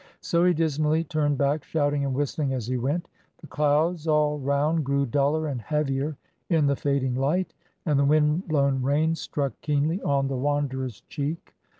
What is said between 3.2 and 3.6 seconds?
The